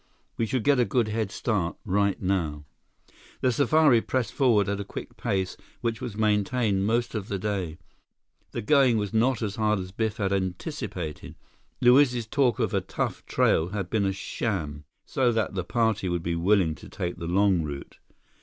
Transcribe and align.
We 0.35 0.47
should 0.47 0.63
get 0.63 0.79
a 0.79 0.83
good 0.83 1.09
head 1.09 1.29
start, 1.31 1.77
right 1.85 2.19
now." 2.19 2.65
The 3.41 3.51
safari 3.51 4.01
pressed 4.01 4.33
forward 4.33 4.67
at 4.67 4.79
a 4.79 4.83
quick 4.83 5.15
pace 5.15 5.57
which 5.81 6.01
was 6.01 6.17
maintained 6.17 6.87
most 6.87 7.13
of 7.13 7.27
the 7.27 7.37
day. 7.37 7.77
The 8.49 8.63
going 8.63 8.97
was 8.97 9.13
not 9.13 9.43
as 9.43 9.57
hard 9.57 9.77
as 9.79 9.91
Biff 9.91 10.17
had 10.17 10.33
anticipated. 10.33 11.35
Luiz's 11.81 12.25
talk 12.25 12.57
of 12.57 12.73
a 12.73 12.81
tough 12.81 13.23
trail 13.27 13.67
had 13.67 13.91
been 13.91 14.05
a 14.07 14.11
sham, 14.11 14.85
so 15.05 15.31
that 15.33 15.53
the 15.53 15.63
party 15.63 16.09
would 16.09 16.23
be 16.23 16.33
willing 16.35 16.73
to 16.73 16.89
take 16.89 17.17
the 17.17 17.27
long 17.27 17.61
route. 17.61 17.99